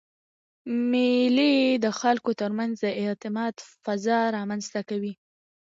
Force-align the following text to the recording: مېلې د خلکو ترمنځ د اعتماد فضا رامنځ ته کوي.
مېلې 0.91 1.53
د 1.83 1.85
خلکو 1.99 2.31
ترمنځ 2.41 2.73
د 2.81 2.85
اعتماد 3.03 3.55
فضا 3.83 4.19
رامنځ 4.37 4.63
ته 4.73 4.81
کوي. 4.89 5.13